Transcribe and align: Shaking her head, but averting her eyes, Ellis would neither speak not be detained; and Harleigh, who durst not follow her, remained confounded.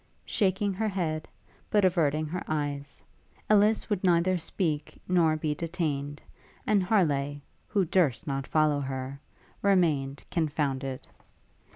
Shaking 0.25 0.73
her 0.73 0.87
head, 0.87 1.27
but 1.69 1.85
averting 1.85 2.25
her 2.25 2.43
eyes, 2.47 3.03
Ellis 3.51 3.87
would 3.87 4.03
neither 4.03 4.35
speak 4.39 4.99
not 5.07 5.39
be 5.41 5.53
detained; 5.53 6.23
and 6.65 6.81
Harleigh, 6.81 7.35
who 7.67 7.85
durst 7.85 8.25
not 8.25 8.47
follow 8.47 8.79
her, 8.79 9.19
remained 9.61 10.23
confounded. 10.31 11.05